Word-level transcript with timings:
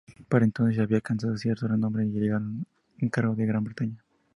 Para 0.29 0.45
entonces 0.45 0.75
ya 0.77 0.81
había 0.81 0.97
alcanzado 0.97 1.37
cierto 1.37 1.67
renombre, 1.67 2.03
y 2.03 2.07
le 2.11 2.21
llegaron 2.21 2.65
encargos 2.97 3.37
de 3.37 3.45
Gran 3.45 3.63
Bretaña. 3.63 4.03